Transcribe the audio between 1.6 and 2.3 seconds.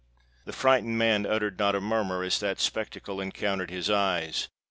a murmur